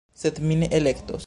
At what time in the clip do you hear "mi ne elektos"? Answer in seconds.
0.51-1.19